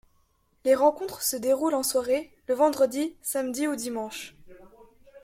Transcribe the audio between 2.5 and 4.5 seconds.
vendredi, samedi ou dimanche.